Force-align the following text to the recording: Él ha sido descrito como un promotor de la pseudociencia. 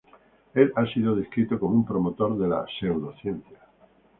Él 0.55 0.71
ha 0.77 0.87
sido 0.91 1.15
descrito 1.15 1.59
como 1.59 1.75
un 1.75 1.85
promotor 1.85 2.35
de 2.35 2.47
la 2.47 2.65
pseudociencia. 2.79 3.59